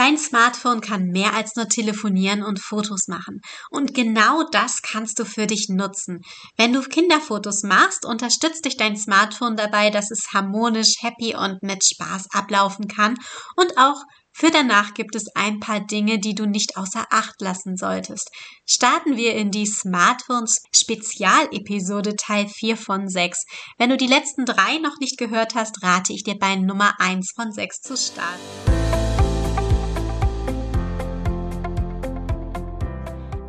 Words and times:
Dein 0.00 0.16
Smartphone 0.16 0.80
kann 0.80 1.08
mehr 1.08 1.34
als 1.34 1.56
nur 1.56 1.68
telefonieren 1.68 2.42
und 2.42 2.58
Fotos 2.58 3.06
machen. 3.06 3.42
Und 3.68 3.92
genau 3.92 4.44
das 4.50 4.80
kannst 4.80 5.18
du 5.18 5.26
für 5.26 5.46
dich 5.46 5.66
nutzen. 5.68 6.22
Wenn 6.56 6.72
du 6.72 6.80
Kinderfotos 6.80 7.64
machst, 7.64 8.06
unterstützt 8.06 8.64
dich 8.64 8.78
dein 8.78 8.96
Smartphone 8.96 9.56
dabei, 9.56 9.90
dass 9.90 10.10
es 10.10 10.28
harmonisch, 10.32 10.94
happy 11.02 11.36
und 11.36 11.62
mit 11.62 11.84
Spaß 11.84 12.28
ablaufen 12.32 12.88
kann. 12.88 13.14
Und 13.56 13.76
auch 13.76 14.02
für 14.32 14.50
danach 14.50 14.94
gibt 14.94 15.14
es 15.16 15.26
ein 15.34 15.60
paar 15.60 15.80
Dinge, 15.80 16.18
die 16.18 16.34
du 16.34 16.46
nicht 16.46 16.78
außer 16.78 17.04
Acht 17.10 17.38
lassen 17.42 17.76
solltest. 17.76 18.30
Starten 18.66 19.18
wir 19.18 19.34
in 19.34 19.50
die 19.50 19.66
Smartphones 19.66 20.62
Spezialepisode 20.74 22.16
Teil 22.16 22.48
4 22.48 22.78
von 22.78 23.06
6. 23.06 23.44
Wenn 23.76 23.90
du 23.90 23.98
die 23.98 24.06
letzten 24.06 24.46
drei 24.46 24.78
noch 24.78 24.96
nicht 24.98 25.18
gehört 25.18 25.54
hast, 25.54 25.82
rate 25.82 26.14
ich 26.14 26.22
dir 26.22 26.38
bei 26.38 26.56
Nummer 26.56 26.94
1 27.00 27.32
von 27.36 27.52
6 27.52 27.82
zu 27.82 27.98
starten. 27.98 28.79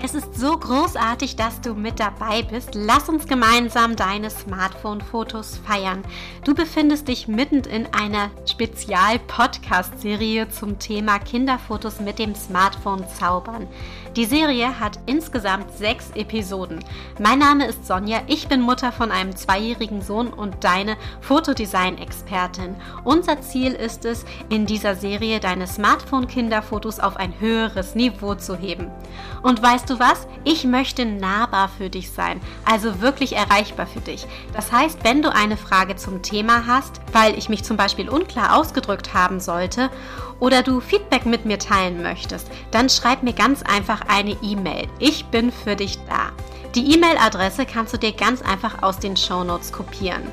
Es 0.04 0.16
ist 0.16 0.34
so 0.34 0.58
großartig, 0.58 1.36
dass 1.36 1.62
du 1.62 1.76
mit 1.76 2.00
dabei 2.00 2.42
bist. 2.42 2.72
Lass 2.74 3.08
uns 3.08 3.28
gemeinsam 3.28 3.96
deine 3.96 4.32
Smartphone-Fotos 4.32 5.60
feiern. 5.64 6.02
Du 6.44 6.56
befindest 6.56 7.08
dich 7.08 7.28
mitten 7.28 7.60
in 7.66 7.86
einer 7.94 8.32
Spezial-Podcast-Serie 8.50 10.50
zum 10.50 10.80
Thema 10.80 11.20
Kinderfotos 11.20 12.00
mit 12.00 12.18
dem 12.18 12.34
Smartphone 12.34 13.06
zaubern. 13.10 13.68
Die 14.16 14.26
Serie 14.26 14.80
hat 14.80 14.98
insgesamt 15.06 15.72
sechs 15.78 16.10
Episoden. 16.16 16.84
Mein 17.20 17.38
Name 17.38 17.68
ist 17.68 17.86
Sonja, 17.86 18.22
ich 18.26 18.48
bin 18.48 18.60
Mutter 18.60 18.92
von 18.92 19.12
einem 19.12 19.36
zweijährigen 19.36 20.02
Sohn 20.02 20.34
und 20.34 20.64
deine 20.64 20.98
Fotodesign-Expertin. 21.22 22.76
Unser 23.04 23.40
Ziel 23.42 23.74
ist 23.74 24.04
es, 24.06 24.26
in 24.50 24.66
dieser 24.66 24.96
Serie 24.96 25.40
deine 25.40 25.68
Smartphone-Kinderfotos 25.68 27.00
auf 27.00 27.18
ein 27.18 27.40
höheres 27.40 27.94
Niveau 27.94 28.34
zu 28.34 28.58
heben. 28.58 28.90
Und 29.44 29.62
weißt 29.62 29.90
du 29.90 29.91
was? 30.00 30.28
Ich 30.44 30.64
möchte 30.66 31.06
nahbar 31.06 31.70
für 31.78 31.90
dich 31.90 32.12
sein, 32.12 32.42
also 32.66 33.02
wirklich 33.02 33.36
erreichbar 33.36 33.88
für 33.88 34.02
dich. 34.02 34.26
Das 34.54 34.72
heißt, 34.72 35.04
wenn 35.04 35.22
du 35.22 35.34
eine 35.34 35.58
Frage 35.58 35.96
zum 35.96 36.22
Thema 36.22 36.66
hast, 36.68 37.02
weil 37.14 37.38
ich 37.38 37.50
mich 37.50 37.64
zum 37.64 37.78
Beispiel 37.78 38.10
unklar 38.10 38.58
ausgedrückt 38.58 39.14
haben 39.14 39.40
sollte, 39.40 39.90
oder 40.40 40.64
du 40.64 40.82
Feedback 40.82 41.26
mit 41.26 41.46
mir 41.46 41.60
teilen 41.60 42.02
möchtest, 42.02 42.48
dann 42.72 42.90
schreib 42.90 43.24
mir 43.24 43.34
ganz 43.34 43.62
einfach 43.62 44.02
eine 44.08 44.36
E-Mail. 44.42 44.88
Ich 45.00 45.26
bin 45.26 45.52
für 45.52 45.76
dich 45.76 46.00
da. 46.10 46.32
Die 46.74 46.94
E-Mail-Adresse 46.94 47.66
kannst 47.66 47.94
du 47.94 47.98
dir 47.98 48.12
ganz 48.12 48.42
einfach 48.42 48.82
aus 48.82 48.98
den 48.98 49.16
Shownotes 49.16 49.72
kopieren. 49.72 50.24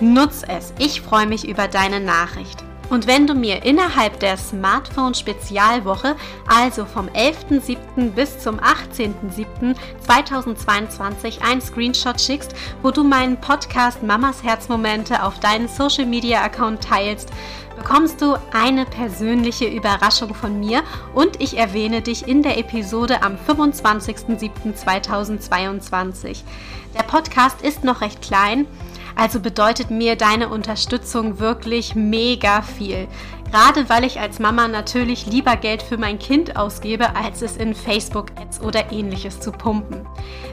Nutz 0.00 0.42
es. 0.46 0.74
Ich 0.78 1.00
freue 1.00 1.26
mich 1.26 1.46
über 1.46 1.68
deine 1.68 2.00
Nachricht. 2.00 2.64
Und 2.92 3.06
wenn 3.06 3.26
du 3.26 3.34
mir 3.34 3.64
innerhalb 3.64 4.20
der 4.20 4.36
Smartphone-Spezialwoche, 4.36 6.14
also 6.46 6.84
vom 6.84 7.08
11.07. 7.08 8.10
bis 8.10 8.38
zum 8.38 8.60
18.07.2022, 8.60 11.40
einen 11.40 11.62
Screenshot 11.62 12.20
schickst, 12.20 12.54
wo 12.82 12.90
du 12.90 13.02
meinen 13.02 13.40
Podcast 13.40 14.02
Mamas 14.02 14.42
Herzmomente 14.42 15.22
auf 15.22 15.40
deinen 15.40 15.68
Social-Media-Account 15.68 16.84
teilst, 16.84 17.30
bekommst 17.78 18.20
du 18.20 18.36
eine 18.52 18.84
persönliche 18.84 19.68
Überraschung 19.68 20.34
von 20.34 20.60
mir 20.60 20.82
und 21.14 21.40
ich 21.40 21.56
erwähne 21.56 22.02
dich 22.02 22.28
in 22.28 22.42
der 22.42 22.58
Episode 22.58 23.22
am 23.22 23.38
25.07.2022. 23.48 26.42
Der 26.94 27.04
Podcast 27.04 27.62
ist 27.62 27.84
noch 27.84 28.02
recht 28.02 28.20
klein, 28.20 28.66
also 29.16 29.40
bedeutet 29.40 29.90
mir 29.90 30.16
deine 30.16 30.48
Unterstützung 30.48 31.38
wirklich 31.38 31.94
mega 31.94 32.62
viel. 32.62 33.08
Gerade 33.50 33.88
weil 33.90 34.04
ich 34.04 34.18
als 34.18 34.38
Mama 34.38 34.66
natürlich 34.66 35.26
lieber 35.26 35.56
Geld 35.56 35.82
für 35.82 35.98
mein 35.98 36.18
Kind 36.18 36.56
ausgebe, 36.56 37.14
als 37.14 37.42
es 37.42 37.58
in 37.58 37.74
Facebook-Ads 37.74 38.62
oder 38.62 38.90
ähnliches 38.90 39.40
zu 39.40 39.52
pumpen. 39.52 40.06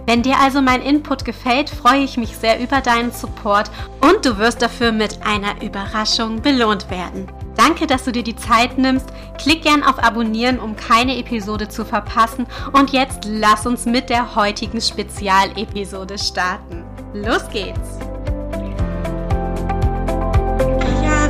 Wenn 0.05 0.21
dir 0.21 0.37
also 0.39 0.61
mein 0.61 0.81
Input 0.81 1.23
gefällt, 1.23 1.69
freue 1.69 2.03
ich 2.03 2.17
mich 2.17 2.35
sehr 2.35 2.59
über 2.59 2.81
deinen 2.81 3.11
Support 3.11 3.71
und 4.01 4.25
du 4.25 4.37
wirst 4.37 4.61
dafür 4.61 4.91
mit 4.91 5.19
einer 5.25 5.61
Überraschung 5.63 6.41
belohnt 6.41 6.89
werden. 6.89 7.27
Danke, 7.55 7.87
dass 7.87 8.03
du 8.03 8.11
dir 8.11 8.23
die 8.23 8.35
Zeit 8.35 8.77
nimmst. 8.77 9.09
Klick 9.37 9.63
gern 9.63 9.83
auf 9.83 10.01
Abonnieren, 10.01 10.59
um 10.59 10.75
keine 10.75 11.17
Episode 11.17 11.67
zu 11.67 11.85
verpassen. 11.85 12.47
Und 12.73 12.91
jetzt 12.91 13.25
lass 13.25 13.65
uns 13.65 13.85
mit 13.85 14.09
der 14.09 14.35
heutigen 14.35 14.81
Spezialepisode 14.81 16.17
starten. 16.17 16.83
Los 17.13 17.49
geht's! 17.49 18.08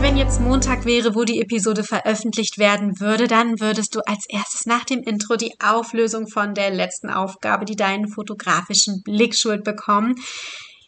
Wenn 0.02 0.18
jetzt 0.18 0.40
Montag 0.40 0.86
wäre, 0.86 1.16
wo 1.16 1.24
die 1.24 1.42
Episode 1.42 1.84
veröffentlicht 1.84 2.58
werden 2.58 3.00
würde, 3.00 3.28
dann 3.28 3.60
würdest 3.60 3.96
du 3.96 4.00
als 4.06 4.26
erstes 4.30 4.66
nach 4.66 4.86
dem 4.86 5.02
Intro 5.04 5.36
die 5.36 5.54
Auflösung 5.60 6.28
von 6.28 6.54
der 6.54 6.72
letzten 6.72 7.10
Aufgabe, 7.10 7.66
die 7.66 7.76
deinen 7.76 8.08
fotografischen 8.08 9.02
Blick 9.04 9.36
schuld 9.36 9.64
bekommen. 9.64 10.16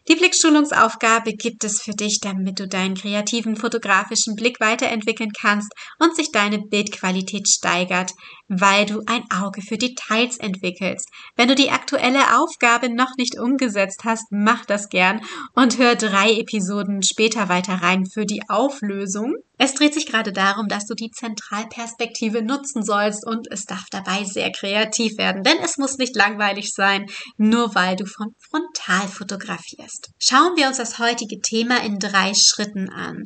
Die 0.08 0.16
Blickschulungsaufgabe 0.16 1.32
gibt 1.34 1.62
es 1.62 1.80
für 1.80 1.92
dich, 1.92 2.18
damit 2.20 2.58
du 2.58 2.66
deinen 2.66 2.96
kreativen 2.96 3.54
fotografischen 3.54 4.34
Blick 4.34 4.58
weiterentwickeln 4.58 5.30
kannst 5.30 5.72
und 6.00 6.16
sich 6.16 6.32
deine 6.32 6.58
Bildqualität 6.58 7.48
steigert, 7.48 8.10
weil 8.48 8.84
du 8.84 9.02
ein 9.06 9.22
Auge 9.30 9.62
für 9.62 9.78
Details 9.78 10.38
entwickelst. 10.38 11.08
Wenn 11.36 11.48
du 11.48 11.54
die 11.54 11.70
aktuelle 11.70 12.36
Aufgabe 12.40 12.92
noch 12.92 13.16
nicht 13.16 13.38
umgesetzt 13.38 14.00
hast, 14.04 14.26
mach 14.30 14.64
das 14.64 14.88
gern 14.88 15.20
und 15.54 15.78
hör 15.78 15.94
drei 15.94 16.32
Episoden 16.32 17.02
später 17.04 17.48
weiter 17.48 17.74
rein 17.74 18.04
für 18.04 18.26
die 18.26 18.42
Auflösung. 18.48 19.36
Es 19.58 19.74
dreht 19.74 19.94
sich 19.94 20.06
gerade 20.06 20.32
darum, 20.32 20.66
dass 20.66 20.86
du 20.86 20.94
die 20.94 21.12
Zentralperspektive 21.12 22.42
nutzen 22.42 22.82
sollst 22.82 23.24
und 23.24 23.46
es 23.52 23.64
darf 23.64 23.84
dabei 23.92 24.24
sehr 24.24 24.50
kreativ 24.50 25.16
werden, 25.18 25.44
denn 25.44 25.58
es 25.62 25.78
muss 25.78 25.98
nicht 25.98 26.16
langweilig 26.16 26.72
sein, 26.74 27.06
nur 27.36 27.72
weil 27.76 27.94
du 27.94 28.04
von 28.04 28.34
frontal 28.82 29.08
fotografierst. 29.08 30.10
Schauen 30.18 30.56
wir 30.56 30.68
uns 30.68 30.76
das 30.76 30.98
heutige 30.98 31.40
Thema 31.40 31.82
in 31.82 31.98
drei 31.98 32.32
Schritten 32.34 32.88
an. 32.90 33.24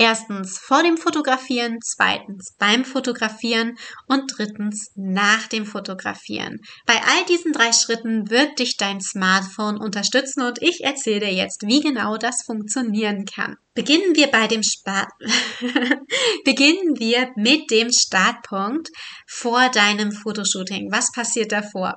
Erstens 0.00 0.60
vor 0.60 0.84
dem 0.84 0.96
Fotografieren, 0.96 1.78
zweitens 1.82 2.54
beim 2.56 2.84
Fotografieren 2.84 3.76
und 4.06 4.32
drittens 4.36 4.92
nach 4.94 5.48
dem 5.48 5.66
Fotografieren. 5.66 6.60
Bei 6.86 6.94
all 6.94 7.24
diesen 7.28 7.52
drei 7.52 7.72
Schritten 7.72 8.30
wird 8.30 8.60
dich 8.60 8.76
dein 8.76 9.00
Smartphone 9.00 9.76
unterstützen 9.76 10.42
und 10.42 10.62
ich 10.62 10.84
erzähle 10.84 11.26
dir 11.26 11.32
jetzt, 11.32 11.62
wie 11.66 11.80
genau 11.80 12.16
das 12.16 12.44
funktionieren 12.46 13.24
kann. 13.24 13.56
Beginnen 13.74 14.14
wir 14.14 14.28
bei 14.28 14.46
dem 14.46 14.62
Start 14.62 15.08
Beginnen 16.44 16.94
wir 16.98 17.32
mit 17.34 17.68
dem 17.72 17.90
Startpunkt 17.90 18.90
vor 19.26 19.68
deinem 19.68 20.12
Fotoshooting. 20.12 20.92
Was 20.92 21.10
passiert 21.10 21.50
davor? 21.50 21.96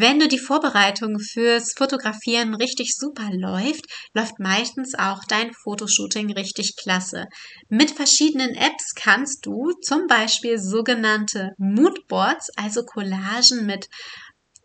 Wenn 0.00 0.20
du 0.20 0.28
die 0.28 0.38
Vorbereitung 0.38 1.18
fürs 1.18 1.72
Fotografieren 1.76 2.54
richtig 2.54 2.94
super 2.96 3.30
läuft, 3.32 3.84
läuft 4.14 4.38
meistens 4.38 4.94
auch 4.94 5.24
dein 5.28 5.52
Fotoshooting 5.52 6.32
richtig 6.34 6.76
klasse. 6.80 7.26
Mit 7.68 7.90
verschiedenen 7.90 8.54
Apps 8.54 8.94
kannst 8.94 9.44
du 9.44 9.72
zum 9.82 10.06
Beispiel 10.06 10.60
sogenannte 10.60 11.50
Moodboards, 11.58 12.50
also 12.54 12.84
Collagen 12.84 13.66
mit 13.66 13.88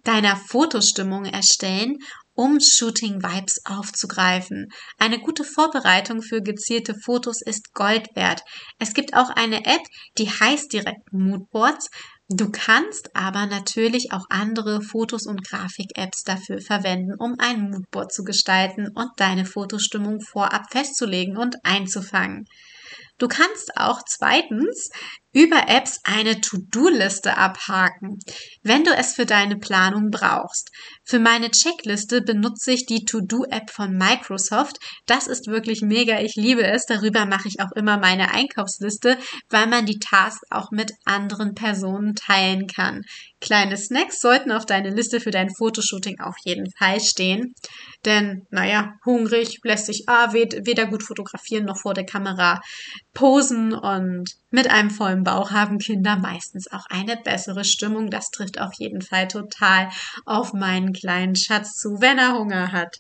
deiner 0.04 0.36
Fotostimmung 0.36 1.26
erstellen 1.26 1.98
um 2.36 2.60
Shooting 2.60 3.22
Vibes 3.22 3.62
aufzugreifen. 3.66 4.68
Eine 4.98 5.20
gute 5.20 5.44
Vorbereitung 5.44 6.22
für 6.22 6.42
gezielte 6.42 6.96
Fotos 6.96 7.42
ist 7.42 7.74
Gold 7.74 8.08
wert. 8.16 8.42
Es 8.80 8.94
gibt 8.94 9.14
auch 9.14 9.30
eine 9.30 9.66
App, 9.66 9.82
die 10.18 10.30
heißt 10.30 10.74
direkt 10.74 11.12
Moodboards. 11.12 11.90
Du 12.36 12.50
kannst 12.50 13.16
aber 13.16 13.46
natürlich 13.46 14.12
auch 14.12 14.26
andere 14.30 14.82
Fotos- 14.82 15.28
und 15.28 15.48
Grafik-Apps 15.48 16.24
dafür 16.24 16.62
verwenden, 16.62 17.14
um 17.20 17.36
ein 17.38 17.70
Moodboard 17.70 18.12
zu 18.12 18.24
gestalten 18.24 18.88
und 18.96 19.10
deine 19.18 19.46
Fotostimmung 19.46 20.20
vorab 20.20 20.64
festzulegen 20.72 21.38
und 21.38 21.58
einzufangen. 21.64 22.46
Du 23.20 23.28
kannst 23.28 23.78
auch 23.78 24.02
zweitens 24.08 24.90
über 25.34 25.68
Apps 25.68 26.00
eine 26.04 26.40
To-Do-Liste 26.40 27.38
abhaken, 27.38 28.20
wenn 28.62 28.84
du 28.84 28.92
es 28.92 29.16
für 29.16 29.26
deine 29.26 29.58
Planung 29.58 30.10
brauchst. 30.12 30.70
Für 31.04 31.20
meine 31.20 31.50
Checkliste 31.50 32.22
benutze 32.22 32.72
ich 32.72 32.86
die 32.86 33.04
To-Do-App 33.04 33.72
von 33.72 33.98
Microsoft. 33.98 34.78
Das 35.06 35.28
ist 35.28 35.48
wirklich 35.48 35.82
mega. 35.82 36.22
Ich 36.22 36.36
liebe 36.36 36.64
es. 36.66 36.86
Darüber 36.86 37.26
mache 37.26 37.48
ich 37.48 37.60
auch 37.60 37.72
immer 37.76 37.98
meine 37.98 38.32
Einkaufsliste, 38.32 39.18
weil 39.50 39.68
man 39.68 39.86
die 39.86 40.00
Tasks 40.00 40.46
auch 40.50 40.72
mit 40.72 40.94
anderen 41.04 41.56
Personen 41.56 42.16
teilen 42.16 42.68
kann. 42.68 43.02
Kleine 43.42 43.76
Snacks 43.76 44.22
sollten 44.22 44.52
auf 44.52 44.66
deine 44.66 44.92
Liste 44.92 45.20
für 45.20 45.32
dein 45.32 45.50
Fotoshooting 45.50 46.22
auf 46.22 46.36
jeden 46.46 46.72
Fall 46.78 47.02
stehen. 47.02 47.54
Denn, 48.06 48.46
naja, 48.52 48.94
hungrig 49.04 49.60
lässt 49.64 49.88
sich 49.88 50.08
A, 50.08 50.32
weder 50.32 50.86
gut 50.86 51.04
fotografieren 51.04 51.66
noch 51.66 51.80
vor 51.82 51.94
der 51.94 52.06
Kamera 52.06 52.62
posen 53.14 53.74
und 53.74 54.30
mit 54.50 54.70
einem 54.70 54.90
vollen 54.90 55.24
Bauch 55.24 55.52
haben 55.52 55.78
Kinder 55.78 56.18
meistens 56.18 56.72
auch 56.72 56.86
eine 56.90 57.18
bessere 57.18 57.64
Stimmung. 57.64 58.10
Das 58.10 58.30
trifft 58.30 58.60
auf 58.60 58.74
jeden 58.78 59.02
Fall 59.02 59.28
total 59.28 59.90
auf 60.26 60.54
meinen 60.54 60.94
kleinen 60.94 61.36
Schatz 61.36 61.74
zu. 61.76 62.02
Wenn 62.02 62.18
er 62.18 62.34
Hunger 62.34 62.72
hat, 62.72 62.96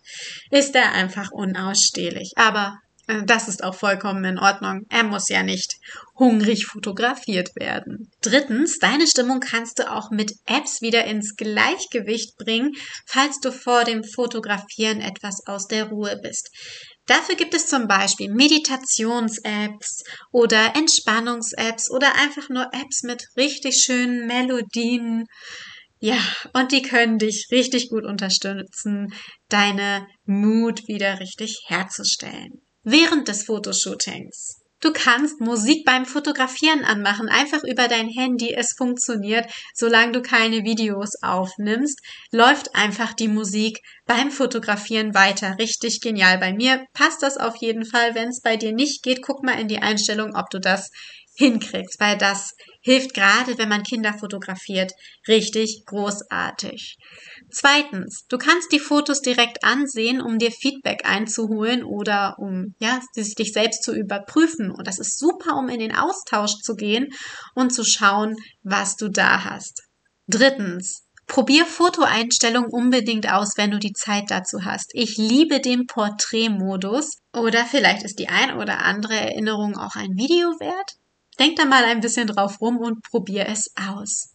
ist 0.51 0.75
er 0.75 0.92
einfach 0.94 1.31
unausstehlich. 1.31 2.33
Aber 2.36 2.77
Äh, 3.07 3.24
das 3.25 3.48
ist 3.48 3.63
auch 3.63 3.75
vollkommen 3.75 4.24
in 4.24 4.39
Ordnung. 4.39 4.86
Er 4.89 5.04
muss 5.04 5.30
ja 5.30 5.44
nicht 5.44 5.75
hungrig 6.18 6.66
fotografiert 6.66 7.50
werden. 7.56 8.09
Drittens, 8.21 8.77
deine 8.80 9.07
Stimmung 9.07 9.39
kannst 9.39 9.80
du 9.80 9.92
auch 9.92 10.09
mit 10.12 10.33
Apps 10.45 10.81
wieder 10.81 11.06
ins 11.06 11.36
Gleichgewicht 11.36 12.38
bringen, 12.38 12.71
falls 13.06 13.39
du 13.39 13.51
vor 13.51 13.83
dem 13.83 14.04
Fotografieren 14.04 15.01
etwas 15.01 15.45
aus 15.48 15.68
der 15.68 15.86
Ruhe 15.86 16.18
bist. 16.21 16.50
Dafür 17.06 17.36
gibt 17.36 17.54
es 17.54 17.68
zum 17.68 17.88
Beispiel 17.88 18.34
Meditations-Apps 18.34 20.04
oder 20.32 20.76
Entspannungs-Apps 20.76 21.92
oder 21.92 22.16
einfach 22.16 22.50
nur 22.50 22.74
Apps 22.74 23.04
mit 23.04 23.26
richtig 23.36 23.84
schönen 23.84 24.26
Melodien. 24.26 25.26
Ja, 26.00 26.18
und 26.54 26.72
die 26.72 26.82
können 26.82 27.18
dich 27.18 27.48
richtig 27.52 27.90
gut 27.90 28.06
unterstützen, 28.06 29.14
deine 29.50 30.08
Mut 30.26 30.88
wieder 30.88 31.20
richtig 31.20 31.60
herzustellen. 31.68 32.62
Während 32.84 33.28
des 33.28 33.44
Fotoshootings. 33.44 34.62
Du 34.83 34.91
kannst 34.91 35.39
Musik 35.39 35.85
beim 35.85 36.06
Fotografieren 36.06 36.83
anmachen, 36.83 37.30
einfach 37.30 37.63
über 37.63 37.88
dein 37.88 38.09
Handy. 38.09 38.53
Es 38.53 38.74
funktioniert, 38.77 39.50
solange 39.74 40.12
du 40.12 40.21
keine 40.21 40.65
Videos 40.65 41.12
aufnimmst, 41.21 42.01
läuft 42.33 42.75
einfach 42.75 43.13
die 43.13 43.30
Musik 43.30 43.80
beim 44.06 44.30
Fotografieren 44.30 45.13
weiter. 45.13 45.56
Richtig 45.57 46.01
genial. 46.01 46.38
Bei 46.38 46.51
mir 46.51 46.85
passt 46.94 47.24
das 47.24 47.38
auf 47.38 47.56
jeden 47.62 47.85
Fall. 47.85 48.13
Wenn 48.13 48.27
es 48.27 48.41
bei 48.41 48.57
dir 48.57 48.74
nicht 48.74 49.03
geht, 49.03 49.21
guck 49.21 49.41
mal 49.41 49.57
in 49.57 49.69
die 49.69 49.81
Einstellung, 49.81 50.35
ob 50.35 50.50
du 50.50 50.59
das 50.59 50.91
hinkriegst, 51.35 52.00
weil 52.00 52.18
das 52.18 52.51
hilft 52.81 53.13
gerade, 53.13 53.57
wenn 53.57 53.69
man 53.69 53.83
Kinder 53.83 54.13
fotografiert, 54.13 54.91
richtig 55.27 55.83
großartig. 55.85 56.97
Zweitens, 57.51 58.25
du 58.30 58.38
kannst 58.38 58.71
die 58.71 58.80
Fotos 58.80 59.21
direkt 59.21 59.63
ansehen, 59.63 60.21
um 60.21 60.38
dir 60.38 60.51
Feedback 60.51 61.06
einzuholen 61.06 61.83
oder 61.83 62.35
um 62.38 62.75
ja, 62.80 63.00
dich 63.15 63.53
selbst 63.53 63.83
zu 63.83 63.95
überprüfen. 63.95 64.71
Und 64.71 64.88
das 64.88 65.00
ist 65.00 65.18
super, 65.18 65.57
um 65.57 65.69
in 65.69 65.80
den 65.80 65.95
Austausch 65.95 66.56
zu 66.62 66.75
gehen 66.75 67.07
und 67.56 67.74
zu 67.74 67.83
schauen, 67.83 68.35
was 68.62 68.95
du 68.95 69.09
da 69.09 69.44
hast. 69.44 69.83
Drittens, 70.27 71.03
Probier 71.25 71.65
Fotoeinstellungen 71.65 72.69
unbedingt 72.69 73.31
aus, 73.31 73.53
wenn 73.56 73.71
du 73.71 73.80
die 73.80 73.94
Zeit 73.94 74.25
dazu 74.30 74.65
hast. 74.65 74.91
Ich 74.94 75.18
liebe 75.18 75.62
den 75.62 75.88
Porträtmodus. 75.88 77.18
Oder 77.33 77.65
vielleicht 77.65 78.03
ist 78.03 78.19
die 78.19 78.27
ein 78.27 78.57
oder 78.57 78.80
andere 78.80 79.15
Erinnerung 79.15 79.77
auch 79.77 79.95
ein 79.95 80.12
Video 80.15 80.50
wert. 80.59 80.97
Denk 81.39 81.56
da 81.57 81.65
mal 81.65 81.83
ein 81.83 82.01
bisschen 82.01 82.27
drauf 82.27 82.62
rum 82.62 82.77
und 82.77 83.01
probier 83.03 83.47
es 83.47 83.71
aus. 83.75 84.33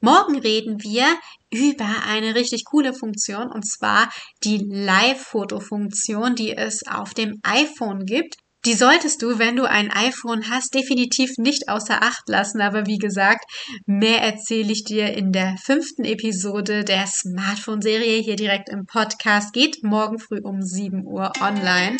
Morgen 0.00 0.38
reden 0.38 0.82
wir 0.82 1.06
über 1.50 2.02
eine 2.06 2.34
richtig 2.34 2.64
coole 2.64 2.92
Funktion 2.92 3.50
und 3.50 3.66
zwar 3.66 4.10
die 4.42 4.58
Live-Foto-Funktion, 4.58 6.34
die 6.34 6.56
es 6.56 6.86
auf 6.86 7.14
dem 7.14 7.40
iPhone 7.42 8.04
gibt. 8.04 8.34
Die 8.66 8.74
solltest 8.74 9.20
du, 9.20 9.38
wenn 9.38 9.56
du 9.56 9.64
ein 9.64 9.90
iPhone 9.90 10.48
hast, 10.48 10.74
definitiv 10.74 11.32
nicht 11.36 11.68
außer 11.68 12.02
Acht 12.02 12.28
lassen. 12.28 12.62
Aber 12.62 12.86
wie 12.86 12.96
gesagt, 12.96 13.44
mehr 13.84 14.22
erzähle 14.22 14.72
ich 14.72 14.84
dir 14.84 15.14
in 15.14 15.32
der 15.32 15.56
fünften 15.62 16.04
Episode 16.04 16.82
der 16.82 17.06
Smartphone-Serie 17.06 18.22
hier 18.22 18.36
direkt 18.36 18.70
im 18.70 18.86
Podcast. 18.86 19.52
Geht 19.52 19.82
morgen 19.82 20.18
früh 20.18 20.40
um 20.42 20.62
7 20.62 21.04
Uhr 21.04 21.30
online. 21.42 21.98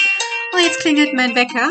Oh, 0.54 0.58
jetzt 0.58 0.80
klingelt 0.80 1.12
mein 1.12 1.34
Wecker. 1.34 1.68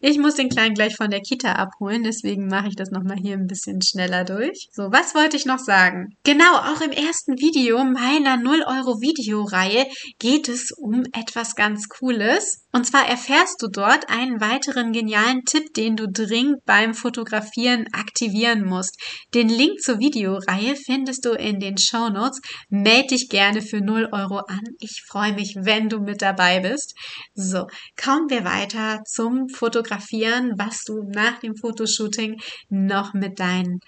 Ich 0.00 0.18
muss 0.18 0.36
den 0.36 0.48
Kleinen 0.48 0.74
gleich 0.74 0.96
von 0.96 1.10
der 1.10 1.20
Kita 1.20 1.52
abholen, 1.52 2.02
deswegen 2.02 2.46
mache 2.46 2.68
ich 2.68 2.76
das 2.76 2.90
nochmal 2.90 3.18
hier 3.18 3.34
ein 3.34 3.46
bisschen 3.46 3.82
schneller 3.82 4.24
durch. 4.24 4.68
So, 4.72 4.84
was 4.90 5.14
wollte 5.14 5.36
ich 5.36 5.44
noch 5.44 5.58
sagen? 5.58 6.16
Genau, 6.24 6.56
auch 6.56 6.80
im 6.80 6.90
ersten 6.90 7.38
Video 7.38 7.84
meiner 7.84 8.36
0 8.36 8.62
Euro 8.66 9.00
Videoreihe 9.00 9.86
geht 10.18 10.48
es 10.48 10.70
um 10.76 11.04
etwas 11.12 11.54
ganz 11.54 11.88
Cooles. 11.88 12.64
Und 12.72 12.86
zwar 12.86 13.06
erfährst 13.08 13.62
du 13.62 13.68
dort 13.68 14.08
einen 14.08 14.40
weiteren 14.40 14.92
genialen 14.92 15.44
Tipp, 15.44 15.72
den 15.74 15.96
du 15.96 16.06
dringend 16.06 16.64
beim 16.64 16.94
Fotografieren 16.94 17.86
aktivieren 17.92 18.64
musst. 18.64 18.96
Den 19.34 19.48
Link 19.48 19.80
zur 19.80 19.98
Videoreihe 19.98 20.76
findest 20.76 21.24
du 21.24 21.30
in 21.30 21.60
den 21.60 21.78
Show 21.78 22.08
Notes. 22.08 22.40
Meld 22.68 23.10
dich 23.10 23.28
gerne 23.30 23.62
für 23.62 23.80
0 23.80 24.10
Euro 24.12 24.38
an. 24.38 24.60
Ich 24.80 25.02
freue 25.08 25.32
mich, 25.32 25.56
wenn 25.58 25.88
du 25.88 26.00
mit 26.00 26.22
dabei 26.22 26.60
bist. 26.60 26.94
So, 27.34 27.66
kommen 28.02 28.28
wir 28.28 28.44
weiter 28.44 29.00
zum 29.06 29.48
Fotografieren, 29.58 30.52
was 30.56 30.84
du 30.84 31.02
nach 31.08 31.40
dem 31.40 31.56
Fotoshooting 31.56 32.40
noch 32.70 33.12
mit 33.14 33.40
deinen 33.40 33.80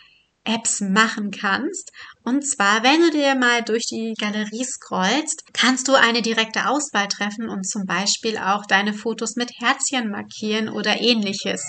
Apps 0.44 0.80
machen 0.80 1.30
kannst. 1.30 1.90
Und 2.24 2.46
zwar, 2.46 2.82
wenn 2.82 3.00
du 3.02 3.10
dir 3.10 3.34
mal 3.34 3.62
durch 3.62 3.84
die 3.90 4.14
Galerie 4.18 4.64
scrollst, 4.64 5.44
kannst 5.52 5.86
du 5.88 5.94
eine 5.94 6.22
direkte 6.22 6.68
Auswahl 6.68 7.08
treffen 7.08 7.48
und 7.48 7.68
zum 7.68 7.84
Beispiel 7.84 8.38
auch 8.38 8.64
deine 8.66 8.94
Fotos 8.94 9.36
mit 9.36 9.50
Herzchen 9.58 10.10
markieren 10.10 10.68
oder 10.68 11.00
ähnliches. 11.00 11.62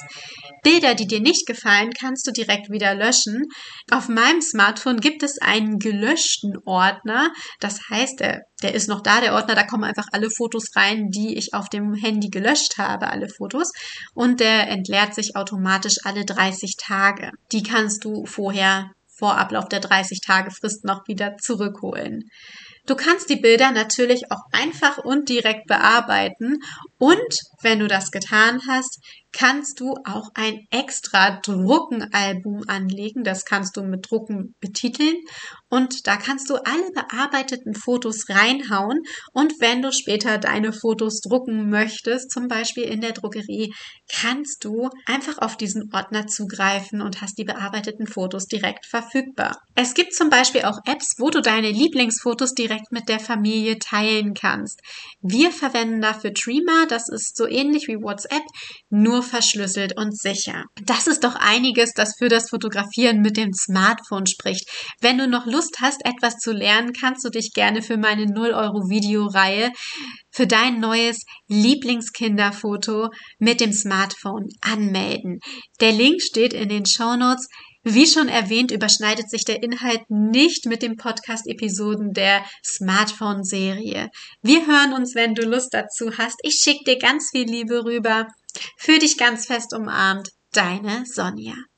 Bilder, 0.63 0.95
die 0.95 1.07
dir 1.07 1.19
nicht 1.19 1.47
gefallen, 1.47 1.91
kannst 1.99 2.27
du 2.27 2.31
direkt 2.31 2.69
wieder 2.69 2.93
löschen. 2.93 3.45
Auf 3.91 4.07
meinem 4.09 4.41
Smartphone 4.41 4.99
gibt 4.99 5.23
es 5.23 5.39
einen 5.41 5.79
gelöschten 5.79 6.57
Ordner. 6.65 7.31
Das 7.59 7.79
heißt, 7.89 8.19
der, 8.19 8.41
der 8.61 8.73
ist 8.73 8.87
noch 8.87 9.01
da, 9.01 9.21
der 9.21 9.33
Ordner, 9.33 9.55
da 9.55 9.63
kommen 9.63 9.83
einfach 9.83 10.07
alle 10.11 10.29
Fotos 10.29 10.75
rein, 10.75 11.09
die 11.09 11.37
ich 11.37 11.53
auf 11.53 11.69
dem 11.69 11.93
Handy 11.93 12.29
gelöscht 12.29 12.77
habe, 12.77 13.09
alle 13.09 13.27
Fotos. 13.29 13.71
Und 14.13 14.39
der 14.39 14.69
entleert 14.69 15.15
sich 15.15 15.35
automatisch 15.35 15.95
alle 16.03 16.25
30 16.25 16.75
Tage. 16.77 17.31
Die 17.51 17.63
kannst 17.63 18.05
du 18.05 18.25
vorher 18.25 18.91
vor 19.21 19.37
Ablauf 19.37 19.67
der 19.69 19.79
30 19.79 20.19
Tage 20.25 20.49
Frist 20.49 20.83
noch 20.83 21.07
wieder 21.07 21.37
zurückholen. 21.37 22.23
Du 22.87 22.95
kannst 22.95 23.29
die 23.29 23.35
Bilder 23.35 23.71
natürlich 23.71 24.31
auch 24.31 24.41
einfach 24.51 24.97
und 24.97 25.29
direkt 25.29 25.67
bearbeiten 25.67 26.57
und 26.97 27.37
wenn 27.61 27.79
du 27.79 27.87
das 27.87 28.09
getan 28.09 28.59
hast, 28.67 28.99
kannst 29.33 29.79
du 29.79 29.95
auch 30.05 30.29
ein 30.33 30.67
extra 30.71 31.39
Druckenalbum 31.41 32.63
anlegen. 32.67 33.23
Das 33.23 33.45
kannst 33.45 33.77
du 33.77 33.83
mit 33.83 34.09
Drucken 34.09 34.55
betiteln 34.59 35.15
und 35.69 36.05
da 36.07 36.17
kannst 36.17 36.49
du 36.49 36.55
alle 36.55 36.91
bearbeiteten 36.93 37.73
Fotos 37.73 38.29
reinhauen 38.29 38.99
und 39.33 39.53
wenn 39.59 39.81
du 39.81 39.91
später 39.91 40.37
deine 40.37 40.73
Fotos 40.73 41.21
drucken 41.21 41.69
möchtest, 41.69 42.31
zum 42.31 42.47
Beispiel 42.47 42.83
in 42.83 43.01
der 43.01 43.13
Drogerie, 43.13 43.73
kannst 44.11 44.65
du 44.65 44.89
einfach 45.05 45.37
auf 45.37 45.55
diesen 45.55 45.89
Ordner 45.93 46.27
zugreifen 46.27 47.01
und 47.01 47.21
hast 47.21 47.37
die 47.37 47.45
bearbeiteten 47.45 48.07
Fotos 48.07 48.45
direkt 48.45 48.85
verfügbar. 48.85 49.57
Es 49.75 49.93
gibt 49.93 50.13
zum 50.13 50.29
Beispiel 50.29 50.63
auch 50.63 50.79
Apps, 50.85 51.15
wo 51.17 51.29
du 51.29 51.41
deine 51.41 51.71
Lieblingsfotos 51.71 52.53
direkt 52.53 52.91
mit 52.91 53.07
der 53.07 53.19
Familie 53.19 53.79
teilen 53.79 54.33
kannst. 54.33 54.81
Wir 55.21 55.51
verwenden 55.51 56.01
dafür 56.01 56.31
Dreamer, 56.31 56.85
das 56.87 57.07
ist 57.09 57.37
so 57.37 57.47
ähnlich 57.47 57.87
wie 57.87 58.01
WhatsApp, 58.01 58.43
nur 58.89 59.20
verschlüsselt 59.21 59.97
und 59.97 60.17
sicher. 60.17 60.65
Das 60.83 61.07
ist 61.07 61.23
doch 61.23 61.35
einiges, 61.35 61.93
das 61.93 62.15
für 62.17 62.27
das 62.27 62.49
Fotografieren 62.49 63.21
mit 63.21 63.37
dem 63.37 63.53
Smartphone 63.53 64.27
spricht. 64.27 64.69
Wenn 64.99 65.17
du 65.17 65.27
noch 65.27 65.45
Lust 65.45 65.77
hast, 65.81 66.05
etwas 66.05 66.37
zu 66.37 66.51
lernen, 66.51 66.93
kannst 66.93 67.25
du 67.25 67.29
dich 67.29 67.51
gerne 67.53 67.81
für 67.81 67.97
meine 67.97 68.25
0 68.25 68.51
Euro 68.51 68.89
Videoreihe 68.89 69.71
für 70.31 70.47
dein 70.47 70.79
neues 70.79 71.23
Lieblingskinderfoto 71.47 73.09
mit 73.39 73.59
dem 73.59 73.73
Smartphone 73.73 74.47
anmelden. 74.61 75.39
Der 75.79 75.91
Link 75.91 76.21
steht 76.21 76.53
in 76.53 76.69
den 76.69 76.85
Show 76.85 77.15
Notes. 77.15 77.47
Wie 77.83 78.05
schon 78.05 78.27
erwähnt, 78.27 78.71
überschneidet 78.71 79.27
sich 79.31 79.43
der 79.43 79.63
Inhalt 79.63 80.01
nicht 80.07 80.67
mit 80.67 80.83
den 80.83 80.97
Podcast-Episoden 80.97 82.13
der 82.13 82.45
Smartphone-Serie. 82.63 84.09
Wir 84.43 84.67
hören 84.67 84.93
uns, 84.93 85.15
wenn 85.15 85.33
du 85.33 85.41
Lust 85.47 85.73
dazu 85.73 86.11
hast. 86.15 86.35
Ich 86.43 86.59
schicke 86.63 86.83
dir 86.85 86.99
ganz 86.99 87.29
viel 87.31 87.49
Liebe 87.49 87.83
rüber. 87.83 88.27
Für 88.77 88.99
dich 88.99 89.17
ganz 89.17 89.45
fest 89.45 89.73
umarmt, 89.73 90.29
deine 90.51 91.05
Sonja. 91.05 91.55